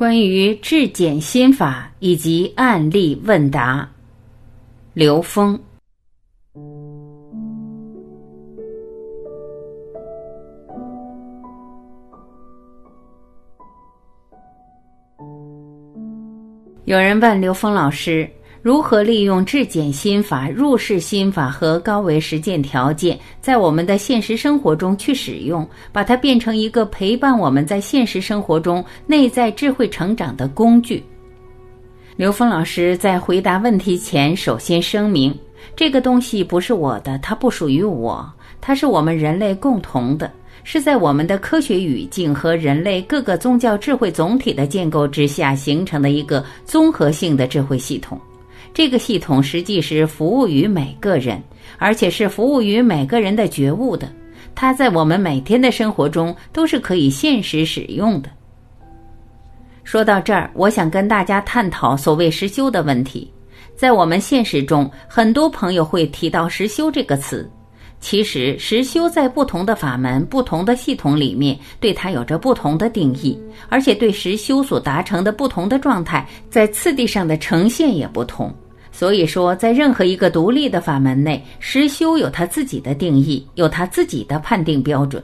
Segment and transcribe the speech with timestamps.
[0.00, 3.86] 关于质检心法以及案例问答，
[4.94, 5.60] 刘峰。
[16.86, 18.26] 有人问刘峰老师。
[18.62, 31.02] 如何利用质检心法、入世心法和高维实践条件，在我们的现实生活中去使用，把它变成一个陪伴我们在现实生活中内在智慧成长的工具？
[32.16, 35.34] 刘峰老师在回答问题前，首先声明：
[35.74, 38.30] 这个东西不是我的，它不属于我，
[38.60, 40.30] 它是我们人类共同的，
[40.64, 48.20] 是在我们的科学语境和人类各个宗教智慧总体的建构之下形成的一个综合性的智慧系统。
[48.72, 51.42] 这个系统实际是服务于每个人，
[51.78, 54.10] 而且是服务于每个人的觉悟的。
[54.54, 58.30] 它在我们每天的生活中都是可以现实使用的。
[59.82, 63.32] 说到这儿，我想跟大家探讨所谓实修的问题。
[63.74, 67.50] 在我们现实中，很多朋友会提到“实修”这个词。
[68.00, 78.52] 其实，实修在不同的法门、不同的系统里面，对它有着不同的定义，而且对实修所达成的不同的状态，在次第上的呈现也不同。
[78.90, 85.22] 所以说，在任何一个独立的法门内，实修有它自己的定义，有它自己的判定标准。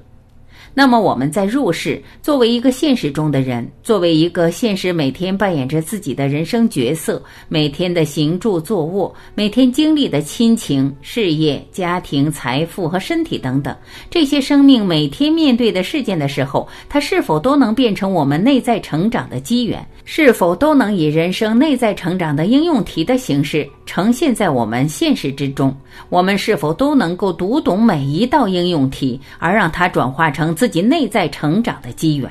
[0.78, 13.74] 那么我们在入世，作为一个现实中的人，作为一个现实每天扮演着自己的人生角色，每天的行住坐卧，每天经历的亲情、事业、家庭、财富和身体等等
[14.10, 19.82] 这些生命每天面对的事件的时候，它是否都能变成我们内在成长的机缘？
[20.04, 25.74] 是否都能以人生内在成长的应用题的形式呈现在我们现实之中？
[26.10, 32.30] 我们是否都能够读懂每一道应用题，而让它转化成自己内在成长的机缘？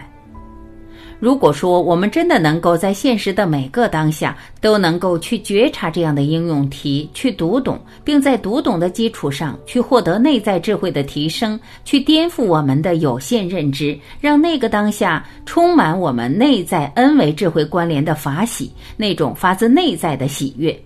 [1.18, 20.78] 如果说我们真的能够在现实的每个当下都能够去觉察这样的应用题，去读懂，并在读懂的基础上去获得内在智慧的提升，去颠覆我们的有限认知，让那个当下充满我们内在恩为智慧关联的法喜，那种发自内在的喜悦。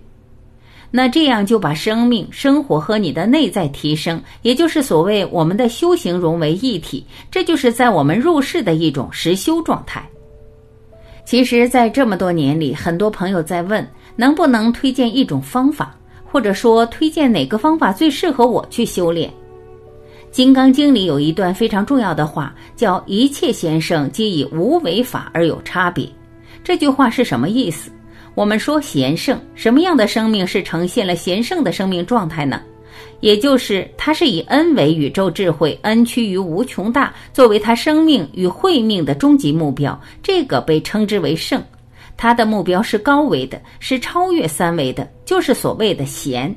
[0.90, 10.04] 那这样就把生命、生活和你的内在提升，也就是所谓我们的修行融为一体，这就是在我们入世的一种实修状态。
[11.24, 19.30] 其实，在这么多年里，很多朋友在问，能不能推荐一种方法，或者说推荐哪个方法最适合我去修炼。
[20.32, 26.08] 《金刚经》里有一段非常重要的话，叫“一切先生皆以无为法而有差别”。
[26.64, 27.90] 这句话是什么意思？
[28.34, 32.60] 我们说贤圣，什么样的生命是呈现了贤圣的生命状态呢？
[33.20, 41.62] 也就是它是以恩为宇宙智慧，恩趋于无穷大，作为他生命与慧命的终极目标，这个被称之为圣。
[42.16, 46.54] 他的目标是高维的，是超越三维的，就是所谓的贤。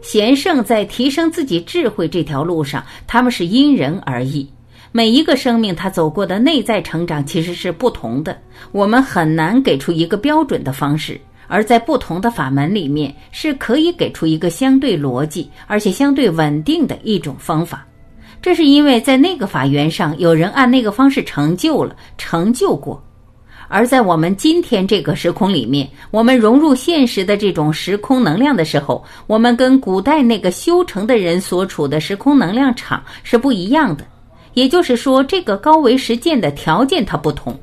[0.00, 4.48] 贤圣在提升自己智慧这条路上，他们是因人而异。
[4.90, 8.36] 每一个生命他走过的内在成长其实是不同的，
[8.72, 11.20] 我们很难给出一个标准的方式。
[11.50, 17.86] 而在不同的法门里面，是可以给出一个相对逻辑而且相对稳定的一种方法。
[18.42, 23.02] 这是因为在那个法源上，有人按那个方式成就了、成就过。
[23.66, 34.04] 而在我们今天这个时空里面，我们融入现实的这种时空能量的时候，我们跟古代那个修成的人所处的时空能量场是不一样的。
[34.58, 37.56] 也就是说，这个高维实践的条件它不同。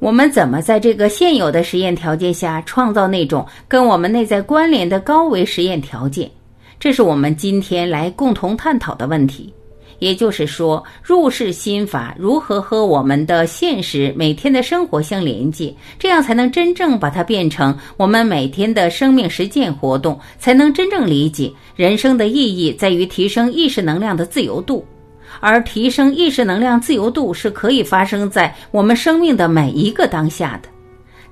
[0.00, 6.28] 我们怎么在这个现有的实验条件下创造那种跟我们内在关联的高维实验条件？
[6.80, 9.52] 这是我们今天来共同探讨的问题。
[10.00, 24.84] 也就是说，入世心法如何和我们的现实每天的生活相连接，这样才能真正把它变成我们每天的生命实践活动，才能真正理解人生的意义在于提升意识能量的自由度。
[25.40, 30.68] 而提升意识能量自由度是可以发生在我们生命的每一个当下的，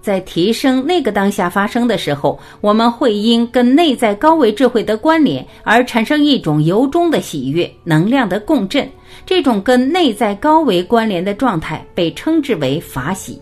[0.00, 8.88] 在提升那个当下发生的时候，我们会因跟内在高维智慧的关联而产生一种由衷的喜悦能量的共振，
[9.24, 13.40] 这种跟内在高维关联的状态被称之为法喜。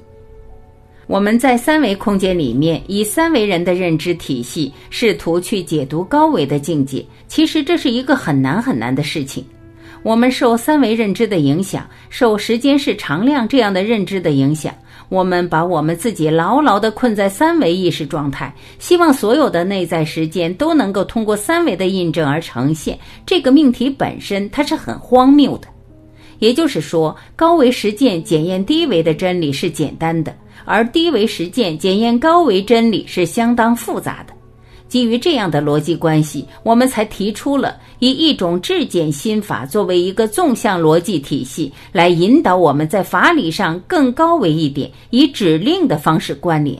[1.08, 9.44] 我们在三维空间里面以三维人的认知体系试图去解读高维的境界，其实这是一个很难很难的事情。
[10.02, 14.74] 我们受三维认知的影响，受时间是常量这样的认知的影响，
[15.08, 22.98] 我们把我们自己牢牢地困在三维意识状态，希望所有的内在时间都能够通过三维的印证而呈现。
[23.24, 25.68] 这个命题本身它是很荒谬的，
[26.40, 30.34] 也就是说，高维实践检验低维的真理是简单的，
[30.64, 34.34] 而低维实践检验高维真理是相当复杂的。
[34.92, 46.78] 基于这样的逻辑关系，我们才提出了以一种质检心法作为一个纵向逻辑体系，来引导我们在法理上更高维一点，以指令的方式关联。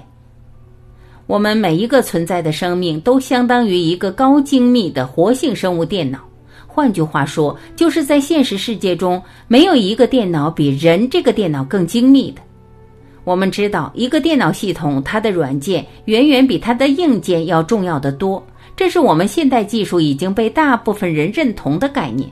[1.27, 6.19] 我们每一个存在的生命都相当于一个高精密的活性生物电脑。
[6.67, 12.43] 换句话说，就是在现实世界中，没有一个电脑比人这个电脑更精密的。
[13.25, 18.45] 我们知道，一个电脑系统，它的软件远远比它的硬件要重要的多。
[18.75, 22.29] 这是我们现代技术已经被大部分人认同的概念。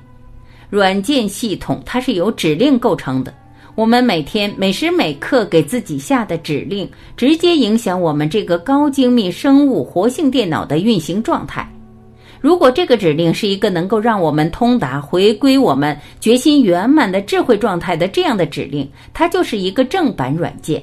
[0.69, 3.33] 软件系统它是由指令构成的。
[3.77, 11.67] 我们每天每时每刻给自己下的指令，直接影响我们这个高精密生物活性电脑的运行状态。
[12.41, 20.83] 如果这个指令是一个能够让我们通达回归我们决心圆满的智慧状态的这样的指令，它就是一个正版软件。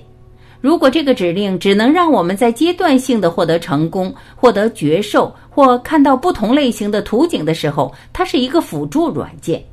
[0.62, 9.64] 如果这个指令只能让我们在阶段性的获得成功、获得觉受或看到不同类型的图景的时候，它是一个辅助软件。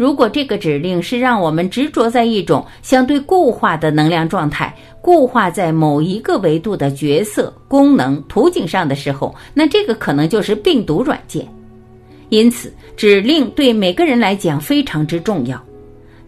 [0.00, 11.46] 如果这个指令是让我们执着在一种相对固化的能量状态，固化在某一个维度的角色、功能、图景上的时候，那这个可能就是病毒软件。
[12.30, 15.62] 因此，指令对每个人来讲非常之重要。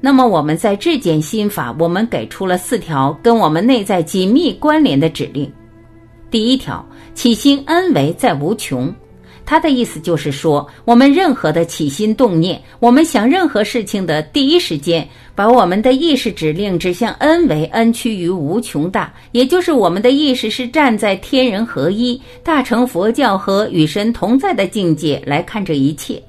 [0.02, 5.50] 那么，我们在质检心法，我们给出了四条跟我们内在紧密关联的指令。
[6.30, 8.94] 第一条，起心恩为在无穷。
[9.44, 26.22] 他的意思就是说，我们任何的起心动念，我们想任何事情的第一时间，把我们的意识指令指向恩为恩趋于无穷大，也就是我们的意识是站在天人合一、大乘佛教和与神同在的境界来看这一切，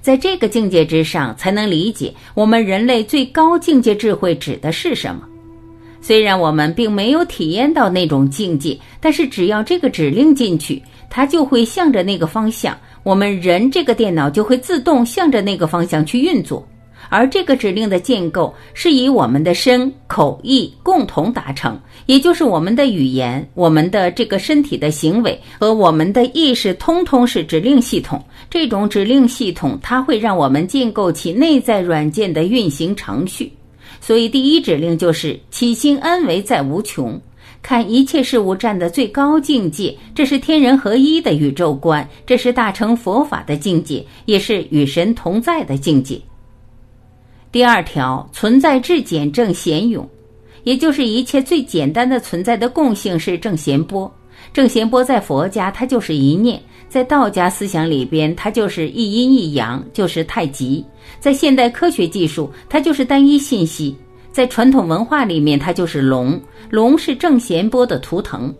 [0.00, 5.27] 在这个境界之上，才能理解我们人类最高境界智慧指的是什么。
[6.08, 10.82] 虽然我们并没有体验到那种境界，但是只要这个指令进去。
[11.10, 16.66] 它就会向着那个方向，我们人这个电脑就会自动向着那个方向去运作。
[17.10, 28.24] 而这个指令的建构是以我们的身口意共同达成，也就是我们的语言、我们的这个身体的行为和我们的意识，通通是指令系统。
[28.48, 33.52] 这种指令系统，它会让我们建构起内在软件的运行程序。
[34.08, 37.20] 所以，第一指令就是起心安为在无穷。
[37.60, 46.18] 看一切事物站的最高境界，这是天人合一的宇宙观，这是大乘佛法的境界，也是与神同在的境界。
[47.52, 50.08] 第二条，存在至简正贤勇，
[50.64, 54.10] 也就是一切最简单的存在的共性是正弦波。
[54.54, 60.84] 正弦波在佛家它就是一念，在道家思想里边它就是一阴一阳，就是太极。
[61.20, 63.96] 在现代科学技术，它就是单一信息。
[64.32, 66.40] 在传统文化里面，它就是龙，
[66.70, 68.54] 龙是正弦波的图腾。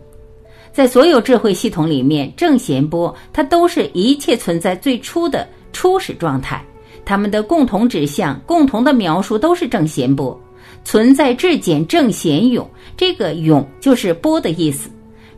[0.71, 6.63] 在所有智慧系统里面，正弦波它都是一切存在最初的初始状态，
[7.03, 10.39] 它们的共同指向、共同的描述都是正弦波。
[10.83, 14.89] 存在至简正弦勇，这个勇就是波的意思，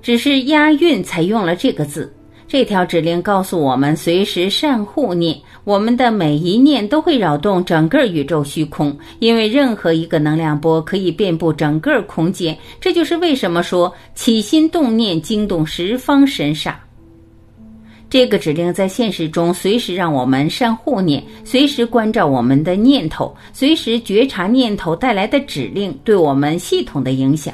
[0.01, 2.11] 只是押韵才用了这个字。
[2.51, 5.39] 这条指令告诉我们，随时善护念。
[5.63, 12.57] 我们的每一念都会扰动整个宇宙虚空，因为任何一个能量波可以遍布整个空间。
[12.81, 16.74] 这就是为什么说起心动念惊动十方神煞。
[18.10, 27.53] 这个指令在现实中随时让我们善护念，随时关照我们的念头，随时觉察念头带来的指令对我们系统的影响。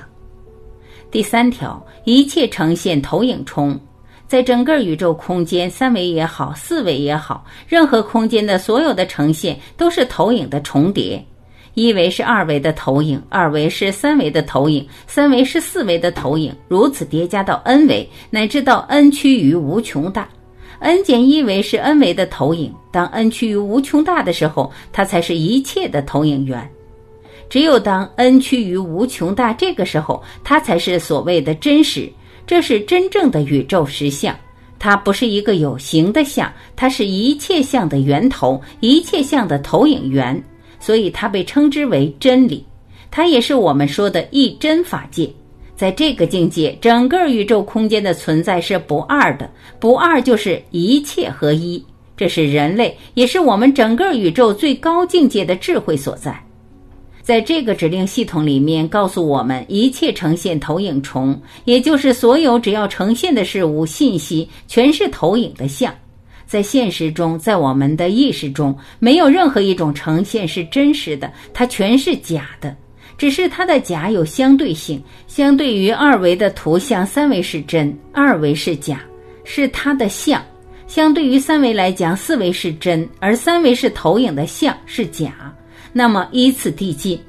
[1.12, 3.80] 第三条，一切呈现投影冲。
[4.28, 11.24] 在整个宇宙空间，三维也好，四维也好，任何空间的所有的呈现都是投影的重叠。
[11.76, 20.28] 一维是二维的投影，二维是三维的投影，三维是四维的投影，如此叠加到 n 维，乃至到 n 趋于无穷大。
[20.80, 26.68] n 减一维是 n 维的投影，当 n 趋于无穷大的时候，它才是一切的投影源。
[27.50, 32.12] 只有当 n 趋于无穷大，这个时候，它才是所谓的真实。
[32.48, 34.34] 这是真正的宇宙实相，
[34.80, 40.42] 它不是一个有形的相，它是一切相的源头，一切相的投影源，
[40.80, 42.66] 所以它被称之为真理。
[43.12, 45.30] 它也是我们说的一真法界。
[45.76, 51.84] 在这个境界，整个宇宙空间的存在是不二的，不二就是一切合一。
[52.16, 56.47] 这是人类，也是我们整个宇宙最高境界的智慧所在。
[57.28, 65.94] 在这个指令系统里面，告诉我们一切呈现投影重，也就是所有只要呈现的事物信息，全是投影的像。
[66.46, 72.74] 在现实中，在我们的意识中，没有任何一种呈现是真实的，它全是假的。
[73.18, 79.02] 只是它的假有相对性，相对于二维的图像，三维是真，二维是假，
[79.44, 80.40] 是它的像；
[80.88, 85.54] 相对于三维来讲，四维是真，而三维是投影的像，是假。
[85.94, 87.20] 那么依次递进，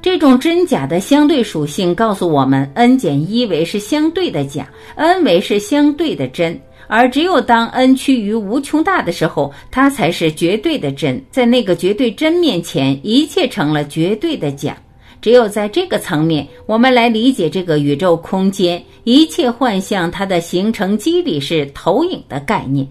[0.00, 6.60] 这种真假的相对属性告诉我们，n 减一维是相对的假，n 维是相对的真。
[6.86, 11.20] 而只有当 n 趋于无穷大的时候，它才是绝对的真。
[11.30, 14.76] 在那个绝对真面前，一切成了绝对的假。
[15.22, 22.86] 只有在这个层面，我们来理解这个宇宙空间一切幻象它的形成机理是投影的概念。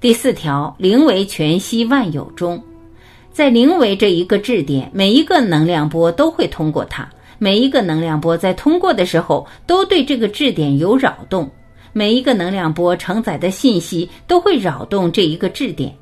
[0.00, 2.60] 第四条，零为全息万有中，
[3.32, 7.08] 在灵维这一个质点，每一个能量波都会通过它。
[7.38, 11.50] 每一个能量波在通过的时候，都对这个质点有扰动。
[11.94, 15.92] 每一个能量波承载的信息都会扰动这一个质点。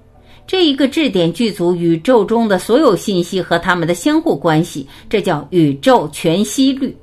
[0.47, 6.97] 这一个质点具足宇宙中的所有信息和它们的相互关系，这叫宇宙全息律。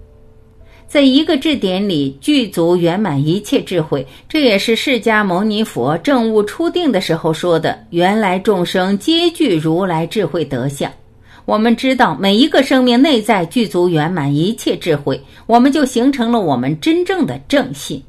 [0.87, 10.89] 在一个质点里具足圆满一切智慧，这也是释迦牟尼佛正悟初定的时候说的：“原来众生皆具如来智慧德相。”
[11.43, 18.01] 我们知道每一个生命内在具足圆满一切智慧，我们就形成了我们真正的正信。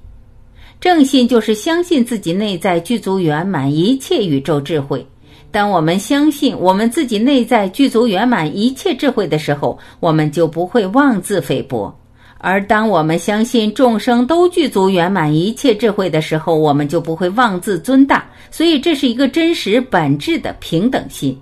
[0.81, 5.05] 正信就是相信自己内在具足圆满一切宇宙智慧。
[5.51, 11.93] 当我们相信我们自己内在具足圆满一切智慧的时候，我们就不会妄自菲薄；
[12.38, 18.25] 而当我们相信众生都具足圆满一切智慧的时候，我们就不会妄自尊大。
[18.50, 21.38] 所以，这是一个真实本质的平等心。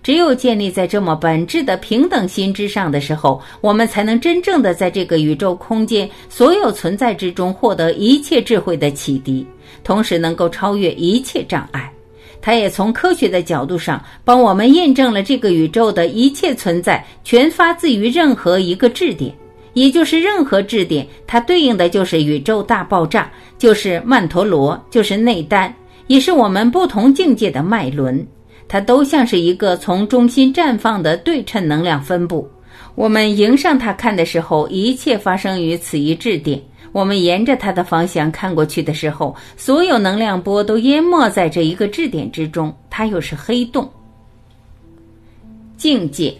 [0.00, 9.44] 只有建立在这么本质的平等心之上的时候，我们才能真正的在这个宇宙空间所有存在之中获得一切智慧的启迪，
[9.82, 11.90] 同时能够超越一切障碍。
[12.40, 19.34] 它也从科学的角度上帮我们验证了这个宇宙的一切存在全发自于任何一个质点，
[19.78, 25.72] 也就是任何质点，它对应的就是宇宙大爆炸，就是曼陀罗，就是内丹，
[26.08, 28.26] 也是我们不同境界的脉轮。
[28.66, 32.46] 它都像是一个从中心绽放的对称能量分布。
[32.94, 36.60] 我们迎上它看的时候，一切发生于此一质点。
[36.90, 43.88] 我们沿着它的方向看过去的时候，所有能量波都淹没在这一个质点之中，它又是黑洞。
[45.76, 46.34] 境界。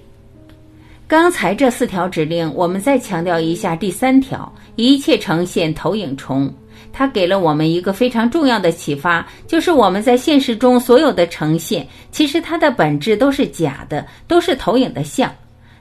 [1.09, 6.53] 刚才这四条指令，我们再强调一下第三条：一切呈现投影重。
[6.93, 15.35] 它给了我们一个非常重要的启发，就是我们在现实中所有的呈现，其实它的本质都是假的，都是投影的像。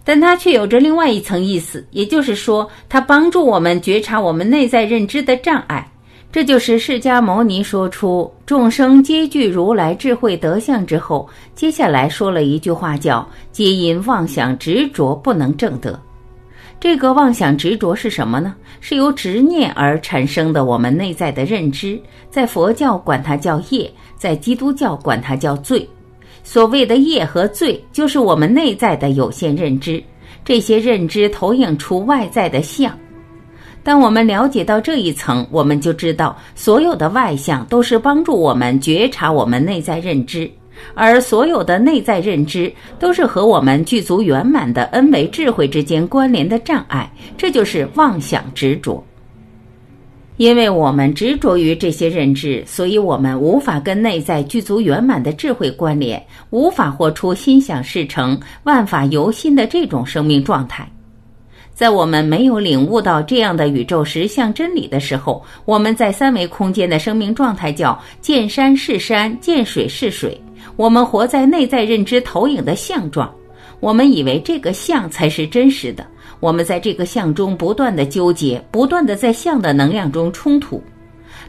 [0.05, 5.85] 但它却有着另外一层意思，也就是说，它帮助我们觉察我们内在认知的障碍。
[6.31, 15.99] 这就是释迦牟尼说出“众生皆具如来智慧德相”之后，接下来说了一句话，叫“皆因妄想执着不能证得”。
[16.79, 18.53] 这个妄想执着是什么呢？
[18.81, 25.89] 是由执念而产生的我们内在的认知，在佛教管它叫业，在基督教管它叫罪。
[26.43, 30.03] 所谓的业和罪，就是我们内在的有限认知，
[30.45, 32.95] 这些认知投影出外在的相。
[33.87, 40.51] 当我们了解到这一层，我们就知道，所有的外相都是帮助我们觉察我们内在认知，
[40.93, 47.09] 而所有的内在认知都是和我们具足圆满的恩维智慧之间关联的障碍。
[47.37, 49.01] 这就是妄想执着。
[50.35, 60.85] 因为我们执着于这些认知，所以我们无法跟内在具足圆满的智慧关联，无法活出心想事成、万法由心的这种生命状态。
[61.77, 70.41] 在我们没有领悟到这样的宇宙实相真理的时候，我们在三维空间的生命状态叫见山是山，见水是水。
[70.75, 73.31] 我们活在内在认知投影的相状，
[73.79, 76.03] 我们以为这个相才是真实的。
[76.39, 80.81] 我们在这个相中不断的纠结，不断的在相的能量中冲突。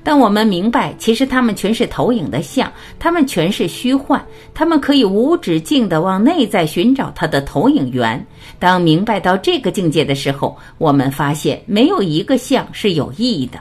[0.09, 4.25] 但我们明白，其实它们全是投影的像，它们全是虚幻，
[4.55, 8.27] 它们可以无止境的往内在寻找它的投影源。
[8.59, 13.59] 当明白到这个境界的时候，我们发现没有一个像是有意义的。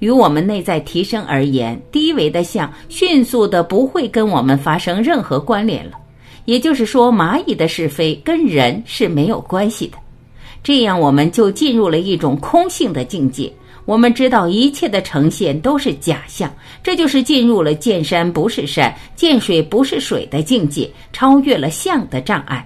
[0.00, 5.92] 与我们内在提升而言，低维的像迅速的不会跟我们发生任何关联了。
[6.46, 9.96] 也就是说，蚂蚁的是非跟人是没有关系的。
[10.64, 13.52] 这样，我们就进入了一种空性的境界。
[13.90, 16.48] 我们知道一切的呈现都是假象，
[16.80, 22.64] 这就是进入了见山不是山、见水不是水的境界，超越了相的障碍。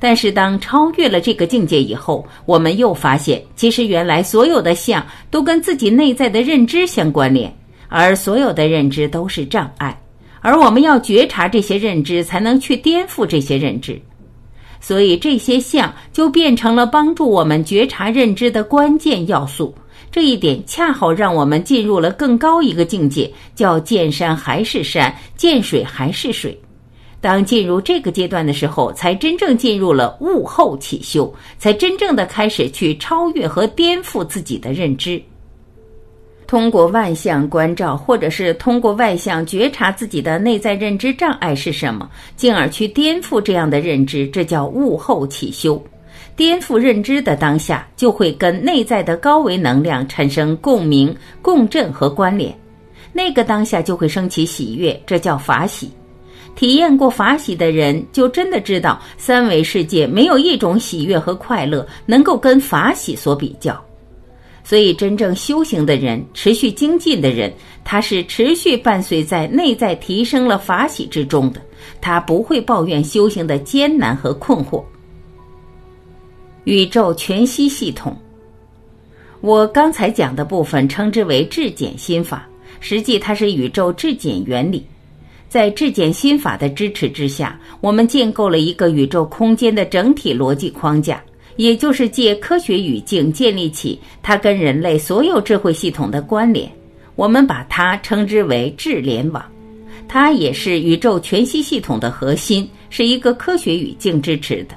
[0.00, 7.56] 但是，当超越了这个境界以后，我们又发现，其实原来所有的相都跟自己内在的认知相关联。
[7.86, 9.96] 而所有的认知都是障碍，
[10.40, 14.02] 而我们要觉察这些认知，才能去颠覆这些认知。
[14.80, 19.72] 所以这些相就变成了帮助我们觉察认知的关键要素。
[20.14, 26.56] 这一点恰好让我们进入了更高一个境界，叫见山还是山，见水还是水。
[27.20, 35.20] 当进入这个阶段的时候，才真正进入了悟后起修，才真正的开始去超越和颠覆自己的认知。
[36.46, 45.84] 通过万象关照，或者是通过外象觉察自己的内在认知障碍是什么，进而去颠覆这样的认知，这叫悟后起修。
[46.36, 52.52] 颠覆认知的当下，就会跟内在的高维能量产生共鸣、共振和关联，
[53.12, 55.90] 那个当下就会升起喜悦，这叫法喜。
[56.56, 63.80] 体验过法喜的人，就真的知道三维世界没有一种喜悦和快乐能够跟法喜所比较。
[64.62, 67.52] 所以，真正修行的人，持续精进的人，
[67.84, 71.60] 他是持续伴随在内在提升了法喜之中的。
[72.00, 74.82] 他不会抱怨修行的艰难和困惑。
[76.64, 78.16] 宇宙全息系统，
[79.42, 82.48] 我刚才讲的部分称之为质简心法，
[82.80, 84.82] 实际它是宇宙质简原理。
[85.46, 91.22] 在质简心法的支持之下，我们建构了一个宇宙空间的整体逻辑框架。
[91.56, 96.68] 也就是借科学语境建立起它跟人类所有智慧系统的关联，
[97.14, 99.44] 我们把它称之为智联网。
[100.08, 104.74] 它也是宇宙全息系统的核心，是一个科学语境支持的。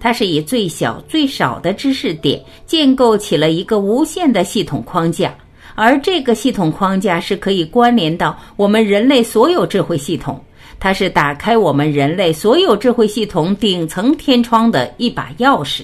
[0.00, 5.32] 它是以最小最少的知识点建构起了一个无限的系统框架，
[5.74, 10.42] 而这个系统框架是可以关联到我们人类所有智慧系统。
[10.78, 15.82] 它是打开我们人类所有智慧系统顶层天窗的一把钥匙，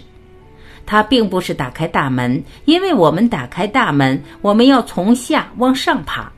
[0.86, 6.32] 它并不是打开大门，因为我们打开大门，我们要从下往上爬。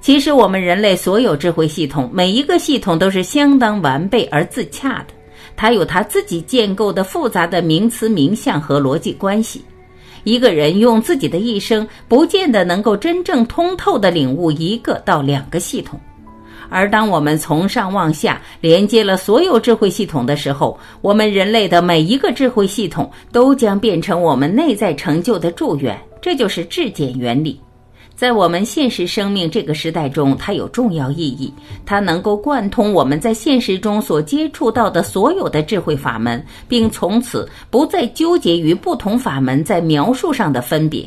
[0.00, 5.14] 其实，我们人类所有智慧系统，每一个系统都是相当完备而自洽的，
[5.56, 9.64] 它有它自己建构的复杂的名词名相和逻辑关系。
[10.24, 15.98] 一个人用自己的一生，不见得能够真正通透的领悟一个到两个系统。
[16.68, 26.00] 而当我们从上往下连接了所有智慧系统的时候，我们人类的每一个智慧系统都将变成我们内在成就的助缘。
[26.20, 27.60] 这就是质简原理，
[28.22, 31.52] 在我们现实生命这个时代中，它有重要意义。
[31.84, 41.04] 它能够贯通我们在现实中所接触到的所有的智慧法门，并从此不再纠结于不同法门在描述上的分别。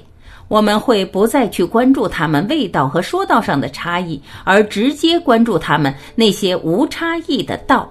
[0.49, 7.89] 我们会不再去关注他们味道和说道上的差异，而直接关注他们那些无差异的道，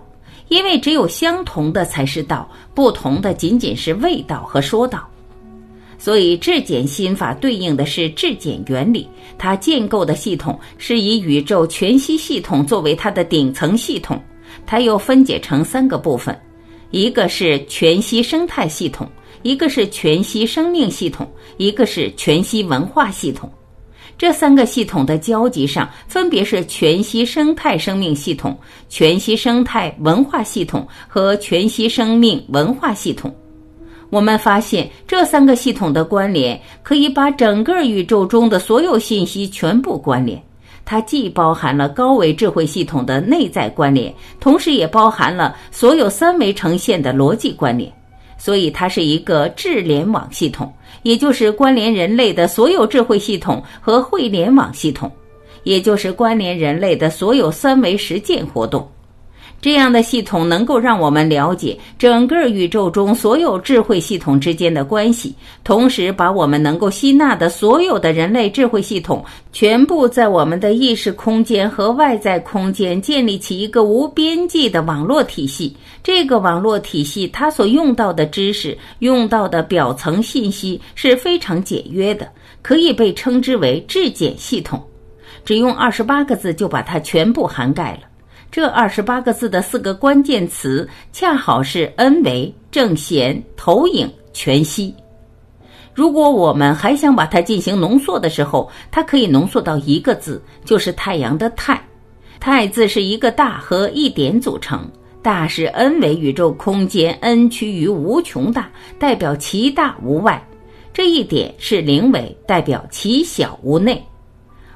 [0.49, 5.09] 因为只有相同的才是道，不同的仅仅是味道和说道。
[6.05, 14.23] 所以质检心法对应的是质检原理，它建构的系统是以宇宙全息系统作为它的顶层系统，
[14.67, 16.39] 它又分解成三个部分，
[16.91, 19.11] 一个是全息生态系统。
[19.41, 23.51] 一个是全息生命系统，一个是全息文化系统，
[24.19, 28.55] 这三个系统的交集上，分别是全息生态生命系统、
[28.91, 33.35] 全息生态文化系统和全息生命文化系统。
[34.11, 40.41] 我们发现，这三个系统的关联可以把整个宇宙中的所有信息全部关联。
[40.85, 47.91] 它既包含了高维智慧系统的内在关联，同时也包含了所有三维呈现的逻辑关联。
[48.37, 50.71] 所以，它是一个智联网系统，
[51.03, 55.11] 也就是关联人类的所有智慧系统和互联网系统，
[55.63, 58.87] 也就是关联人类的所有三维实践活动。
[59.61, 75.75] 这样的系统能够让我们了解整个宇宙中所有智慧系统之间的关系，同时把我们能够吸纳的所有的人类智慧系统，全部在我们的意识空间和外在空间建立起一个无边际的网络体系。
[76.03, 82.29] 这个网络体系它所用到的知识、用到的表层信息是非常简约的，
[82.61, 84.83] 可以被称之为质检系统。
[85.43, 88.01] 只用二十八个字就把它全部涵盖了。
[88.55, 94.95] 这二十八个字的四个关键词，恰好是 N 维、正弦、投影、全息。
[95.93, 101.83] 如果我们还想把它进行浓缩的时候，它可以浓缩到一个字，就是太阳的太。
[102.39, 104.89] 太字是一个大和一点组成，
[105.21, 110.41] 大是 N 维宇宙空间，N 趋于无穷大，代表其大无外；
[110.93, 114.01] 这一点是零维，代表其小无内。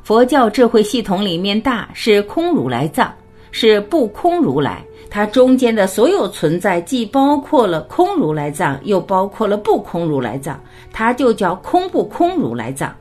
[0.02, 3.14] 佛教智慧系统里面，大是空如来藏。
[3.50, 10.60] 是不空如来，它中间的所有存在，既包括了空如来藏，又包括了不空如来藏，
[10.92, 12.94] 它就叫空不空如来藏。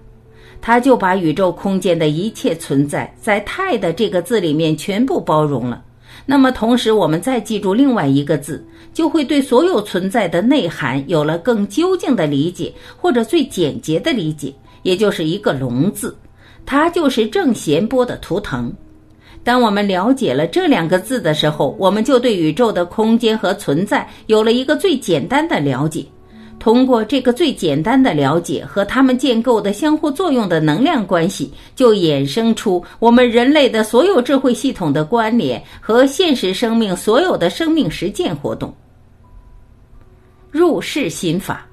[0.60, 5.84] 它就把宇宙空间的一切存在在“太”的这个字里面全部包容了。
[6.26, 16.18] 那么，同时我们再记住另外一个字，就会对所有存在的内涵有了更究竟的理解，或者最简洁的理解，也就是一个“龙”字，
[16.66, 18.74] 它就是正弦波的图腾。
[19.48, 26.06] 当我们了解了这两个字的时候，我们就对宇宙的空间和存在有了一个最简单的了解。
[26.60, 38.76] 通过这个最简单的了解和它们建构的相互作用的能量关系，就衍生出我们人类的所有智慧系统的关联和现实生命所有的生命实践活动。
[40.52, 41.66] 入世心法，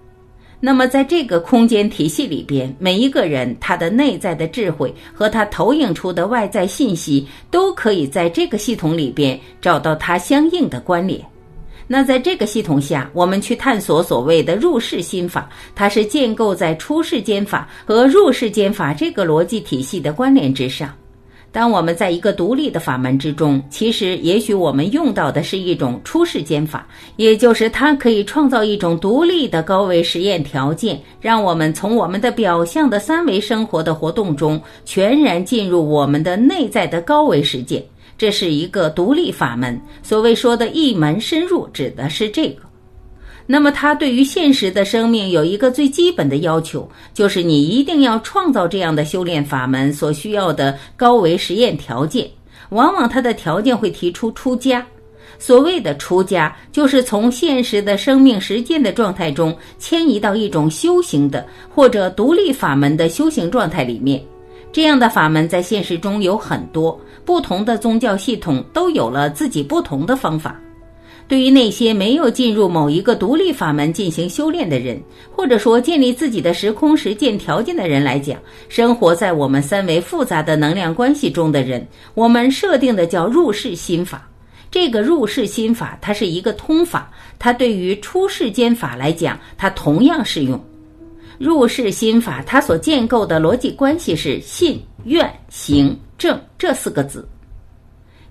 [0.60, 11.20] 那么在这个空间体系里边，每一个人他的内在的智慧和他投影出的外在信息，都可以在这个系统里边找到它相应的关联。
[11.86, 20.90] 那在这个系统下，我们去探索所谓的入世心法，它是建构在出世间法和入世间法这个逻辑体系的关联之上。
[21.54, 37.86] 当我们在一个独立的法门之中，其实也许我们用到的是一种出世间法，也就是它可以创造一种独立的高维实验条件，让我们从我们的表象的三维生活的活动中，全然进入我们的内在的高维世界。
[38.18, 42.64] 这是一个独立法门，所谓说的一门深入，指的是这个。
[43.46, 52.28] 那么，它对于现实的生命有一个最基本的要求，就是你一定要创造这样的修炼法门所需要的高维实验条件。
[52.70, 54.84] 往往它的条件会提出出家。
[55.38, 64.22] 所谓的出家，就是从现实的生命实践的状态中迁移到一种修行的或者独立法门的修行状态里面。
[64.72, 66.98] 这样的法门在现实中有很多。
[67.24, 70.60] 不同的宗教系统都有了自己不同的方法。
[71.26, 84.28] 对于那些没有进入某一个独立法门进行修炼的人，或者说建立自己的时空实践条件的人来讲，生活在我们三维复杂的能量关系中的人，我们设定的叫入世心法。
[84.70, 90.62] 这个入世心法它是一个通法，它对于出世间法来讲，它同样适用。
[91.38, 95.98] 入世心法它所建构的逻辑关系是信、愿、行。
[96.16, 97.28] 正这四个字，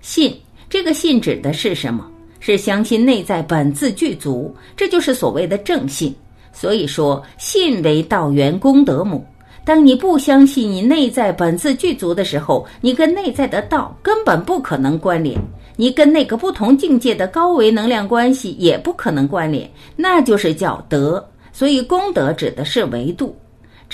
[0.00, 0.34] 信
[0.70, 2.10] 这个信指的是什么？
[2.46, 6.14] 是相信内在本自具足，这就是所谓的正信。
[6.52, 9.24] 所以说，信为道源功德母。
[9.64, 15.40] 当你不相信你内在本自具足的时候，你跟内在的道根本不可能关联，
[15.74, 21.26] 你跟那个不同境界的高维能量关系也不可能关联，那就是叫德。
[21.50, 23.34] 所以，功德指的是维度。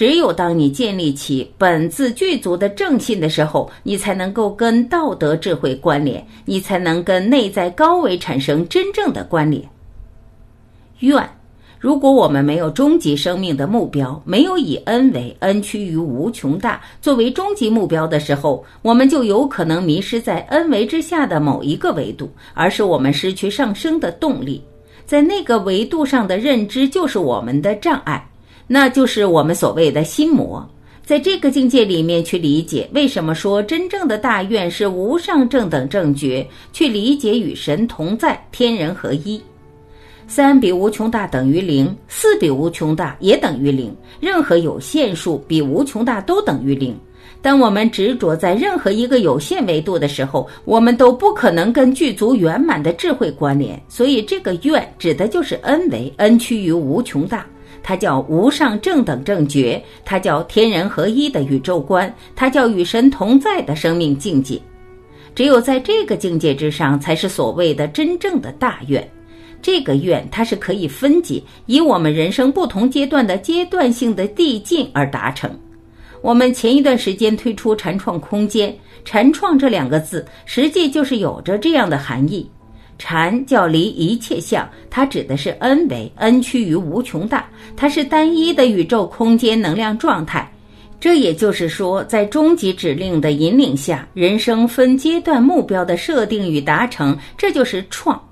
[0.01, 9.63] 只有当你建立起本自具足的正信的时候，你才能够跟道德智慧关联，你才能跟内在高维产生真正的关联。
[11.01, 11.23] 愿，
[11.79, 24.65] 如果我们没有终极生命的目标，没有以恩为恩趋于无穷大作为终极目标的时候，我们就有可能迷失在恩维之下的某一个维度，而使我们失去上升的动力。
[25.05, 28.30] 在那个维度上的认知就是我们的障碍。
[28.73, 30.65] 那就是我们所谓的心魔，
[31.05, 36.47] 在这个境界里面去理解，为什么说真正的大愿是无上正等正觉？
[36.73, 39.43] 去理解与神同在，天人合一。
[40.29, 46.97] 三比无穷大等于零，四比无穷大也等于零，任何有限数比无穷大都等于零。
[47.43, 53.83] 当我们执着在任何一个有限维度的时候，我们都不可能跟具足圆满的智慧关联。
[53.89, 57.45] 所以，这个愿指的就是 n 为 n 趋于无穷大。
[57.83, 64.61] 它叫无上正等正觉，它叫天人合一的宇宙观，它叫与神同在的生命境界。
[65.35, 69.09] 只有在这个境界之上，才是所谓的真正的大愿。
[69.62, 75.51] 这个愿它是可以分解，以我们人生不同阶段的阶段性的递进而达成。
[76.23, 82.49] 我们前一段时间推出禅创空间，禅创这两个字，实际就是有着这样的含义。
[83.03, 90.47] 禅叫离一切相，它指的是 n 维 n 趋于无穷大，它是单一的宇宙空间能量状态。
[91.01, 98.23] 这也就是说，在终极指令的引领下，人生分阶段目标的设定与达成，这就是创。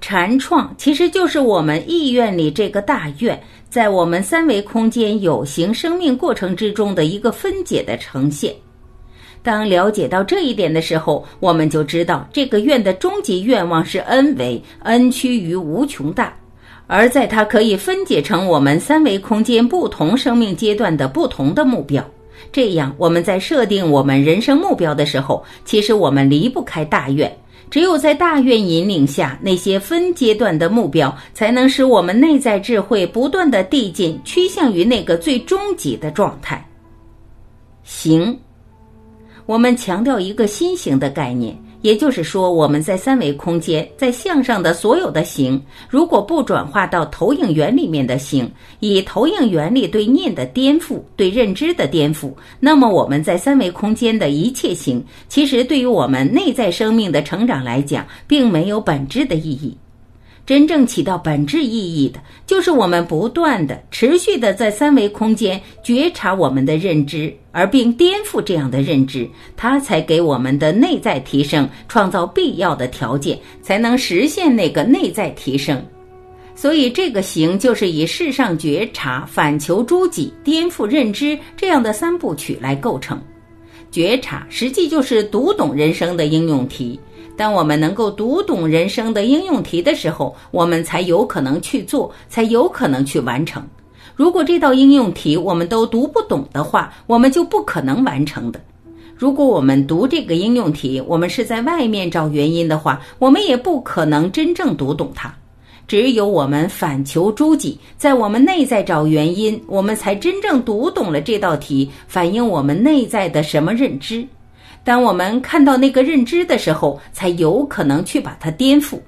[0.00, 8.54] 禅创其实就是我们意愿里这个大愿，在我们三维空间有形生命过程之中的一个分解的呈现。
[9.42, 16.32] 当了解到这一点的时候，我们就知道这个愿的终极愿望是 n 为 n 趋于无穷大，
[16.86, 22.04] 而在它可以分解成我们三维空间不同生命阶段的不同的目标。
[22.52, 27.30] 这样，我们在设定我们人生目标的时候，其实我们离不开大愿。
[27.70, 36.64] 只有在大愿引领下，那些分阶段的目标，才能使我们内在智慧不断的递进，趋向于那个最终极的状态。
[37.82, 38.38] 行。
[39.52, 41.54] 我们强调一个新形的概念。
[41.82, 45.60] 也就是说，我们在三维空间，在向上的所有的形，
[45.90, 59.76] 如果不转化到投影源里面的形，以投影原理对念的颠覆、对认知的颠覆，那么我们在三维空间的一切形，其实对于我们内在生命的成长来讲，并没有本质的意义。
[60.44, 75.80] 真正起到本质意义的，就是我们不断的、持续的在三维空间觉察我们的认知，而并颠覆这样的认知，它才给我们的内在提升创造必要的条件，才能实现那个内在提升。
[76.54, 83.20] 所以，这个行就是以世上觉察、反求诸己、颠覆认知这样的三部曲来构成。
[83.90, 86.98] 觉察实际就是读懂人生的应用题。
[87.36, 93.66] 当我们能够读懂人生的应用题的时候，我们才有可能去做，才有可能去完成。
[94.14, 98.60] 如果这道应用题我们都读不懂的话，我们就不可能完成的。
[99.16, 105.32] 如果我们读这个应用题，我们是在外面找原因的话，我们也不可能真正读懂它。
[105.88, 114.26] 只有我们反求诸己，在我们内在找原因，我们才真正读懂了这道题，反映我们内在的什么认知。
[114.84, 118.98] 当我们看到那个认知的时候，才有可能去把它颠覆。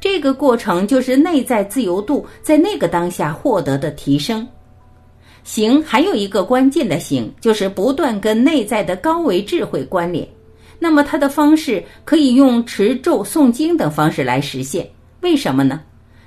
[0.00, 4.46] 这个过程就是内在自由度在那个当下获得的提升。
[5.44, 10.26] 行还有一个关键的行，就是不断跟内在的高维智慧关联。
[10.78, 14.88] 那么它的方式可以用持咒、诵经等方式来实现。
[15.20, 15.80] 为什么呢？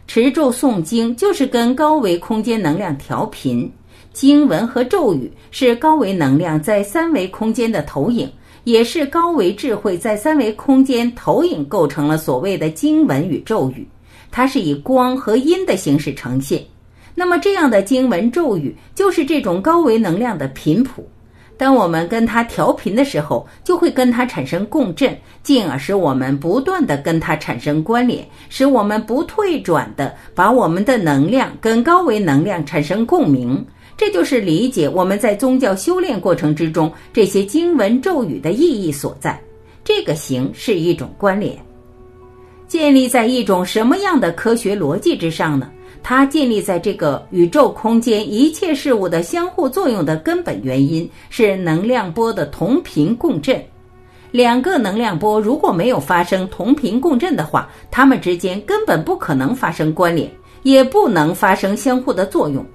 [0.07, 3.71] 持咒、诵经就是跟高维空间能量调频，
[4.11, 8.31] 经文和咒语是高维能量在三维空间的投影。
[8.63, 13.87] 也是高维智慧在三维空间投影构成了所谓的经文与咒语，
[14.31, 16.63] 它是以光和音的形式呈现。
[17.13, 21.07] 那么这样的经文咒语就是这种高维能量的频谱。
[21.55, 33.63] 当我们跟它调频的时候，就会跟它产生共振，进而使我们不断的跟它产生关联，使我们不退转的把我们的能量跟高维能量产生共鸣。
[33.95, 39.39] 这就是理解我们在宗教修炼过程之中这些经文咒语的意义所在。
[39.83, 41.57] 这个形是一种关联，
[42.67, 45.69] 建立在一种什么样的科学逻辑之上呢？
[46.01, 53.61] 它建立在这个宇宙空间一切事物的相互作用的根本原因是能量波的同频共振。
[54.31, 60.29] 两个能量波如果没有发生同频共振的话，它们之间根本不可能发生关联，
[60.63, 62.65] 也不能发生相互的作用。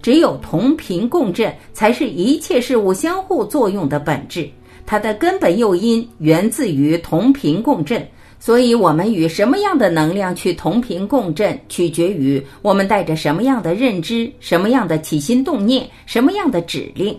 [0.00, 4.48] 只有同频共振，才是一切事物相互作用的本质。
[4.84, 8.06] 它的根本诱因源自于同频共振，
[8.38, 17.18] 所以我们与什么样的能量去同频共振，取决于我们带着什么样的认知、什么样的起心动念、什么样的指令。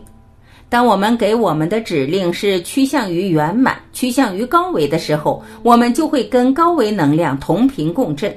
[0.70, 8.34] 当我们给我们的指令是趋向于圆满、趋向于高维的时候，我们就会跟高维能量同频共振。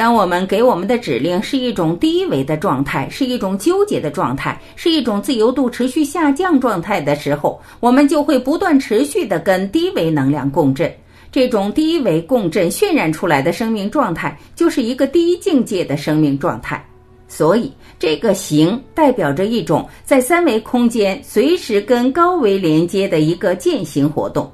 [0.00, 10.90] 当我们给我们的指令是一种低维的状态，是一种纠结的状态，是一种自由度持续下降状态的时候，我们就会不断持续的跟低维能量共振。
[11.30, 16.82] 这种低维共振渲染出来的生命状态，就是一个低境界的生命状态。
[17.28, 24.50] 所以，这个形代表着一种在三维空间随时跟高维连接的一个践行活动。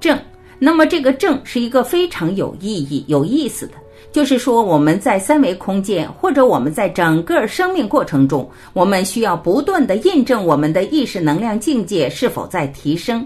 [0.00, 0.18] 正，
[0.58, 3.74] 那么这个正是一个非常有意义、有意思的。
[4.12, 13.24] 就是说，我们在三维空间，或者我们在整个生命过程中，我们需要不断的印证我们的意识能量境界是否在提升。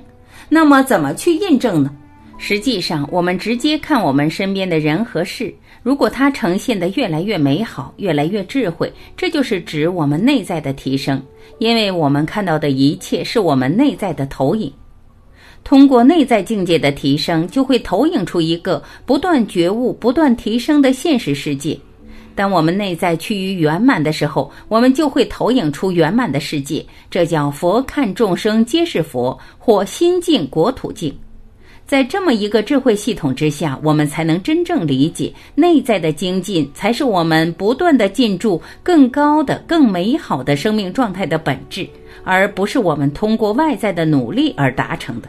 [0.49, 1.91] 那么，怎么去印证呢？
[2.37, 11.23] 实际上，我们直接看我们身边的人和事，如果它呈现的越来越美好，越来越智慧，这就是指我们内在的提升，
[11.59, 14.71] 因为我们看到的一切是我们内在的投影。
[15.65, 21.77] 通过内在境界的提升，就会投影出一个不断觉悟、不断提升的现实世界。
[22.37, 26.85] 当我们内在趋于圆满的时候，我们就会投影出圆满的世界。
[27.11, 31.17] 这叫佛看众生皆是佛，或心境国土境。
[31.87, 41.89] 在这么一个智慧系统之下，我们才能真正理解内在的精进，才是我们不断的进驻更高的、更美好的生命状态的本质，
[42.25, 45.29] 而不是我们通过外在的努力而达成的。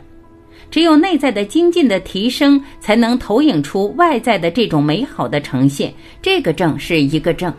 [0.69, 5.93] 只有内在的精进的提升，才能投影出外在的这种美好的呈现。
[6.21, 7.53] 这个正是一个正，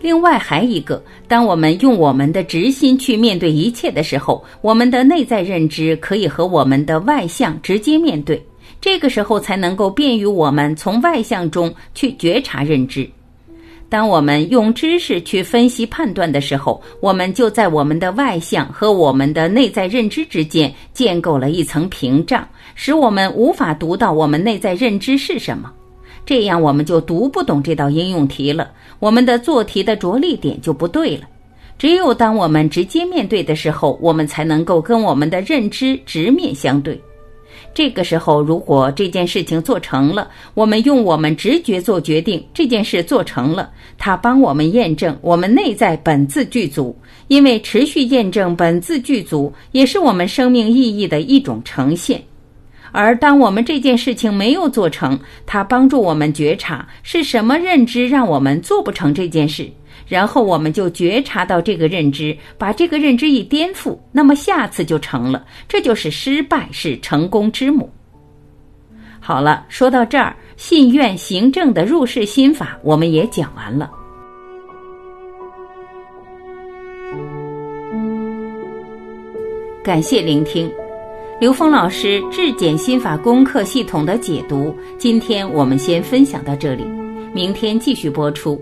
[0.00, 8.42] 另外还一个，当我们用我们的直心去面对一切的时候，我们的内在认知可以和我们的外向直接面对。
[8.80, 13.08] 这个时候才能够便于我们从外向中去觉察认知。
[13.90, 25.72] 当我们用知识去分析判断的时候，我们就在我们的外向和我们的内在认知之间建构了一层屏障，使我们无法读到我们内在认知是什么。
[26.26, 31.22] 这样我们就读不懂这道应用题了，我们的做题的着力点就不对了。
[31.78, 37.00] 只有当我们直接面对的时候，我们才能够跟我们的认知直面相对。
[37.78, 46.98] 这个时候，如果这件事情做成了，我们用我们直觉做决定，这件事做成了，它帮我们验证我们内在本自具足。
[47.28, 52.20] 因为持续验证本自具足，也是我们生命意义的一种呈现。
[52.90, 59.70] 而当我们这件事情没有做成，它帮助我们觉察是什么认知让我们做不成这件事。
[60.08, 65.44] 然后我们就觉察到这个认知，把这个认知一颠覆，那么下次就成了。
[65.68, 67.90] 这就是失败是成功之母。
[69.20, 73.90] 好了，说到这儿，信愿行正的入世心法我们也讲完了。
[79.84, 80.70] 感谢聆听，
[81.40, 84.74] 刘峰老师质检心法功课系统的解读。
[84.98, 86.84] 今天我们先分享到这里，
[87.34, 88.60] 明天继续播出。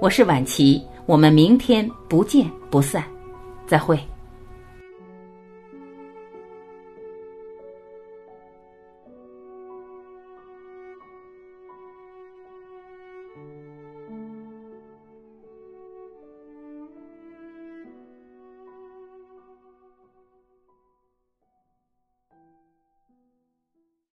[0.00, 3.02] 我是晚琪，我们明天不见不散，
[3.66, 3.98] 再会。